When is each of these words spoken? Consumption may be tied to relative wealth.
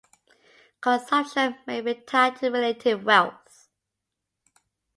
Consumption 0.81 1.57
may 1.67 1.79
be 1.81 1.93
tied 1.93 2.35
to 2.37 2.49
relative 2.49 3.03
wealth. 3.03 3.69